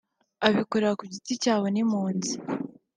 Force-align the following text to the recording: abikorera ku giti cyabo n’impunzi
abikorera 0.47 0.97
ku 0.99 1.03
giti 1.11 1.33
cyabo 1.43 1.65
n’impunzi 1.73 2.33